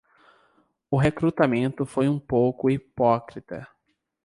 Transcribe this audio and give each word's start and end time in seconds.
O 0.89 0.97
recrutamento 0.97 1.85
foi 1.85 2.09
um 2.09 2.17
pouco 2.19 2.71
hipócrita 2.71 3.67